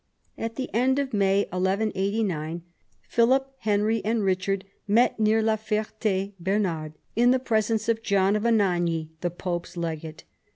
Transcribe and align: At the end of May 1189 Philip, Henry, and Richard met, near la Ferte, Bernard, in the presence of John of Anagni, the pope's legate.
At 0.35 0.55
the 0.55 0.67
end 0.73 0.97
of 0.97 1.13
May 1.13 1.41
1189 1.51 2.63
Philip, 3.07 3.53
Henry, 3.59 4.03
and 4.03 4.23
Richard 4.23 4.65
met, 4.87 5.19
near 5.19 5.43
la 5.43 5.57
Ferte, 5.57 6.31
Bernard, 6.39 6.93
in 7.15 7.29
the 7.29 7.37
presence 7.37 7.87
of 7.87 8.01
John 8.01 8.35
of 8.35 8.41
Anagni, 8.43 9.09
the 9.21 9.29
pope's 9.29 9.77
legate. 9.77 10.23